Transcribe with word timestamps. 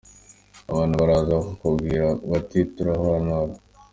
Abantu 0.71 0.93
baraza 1.01 1.33
Bakakubwira 1.39 2.07
bati 2.31 2.59
turahanura. 2.75 3.53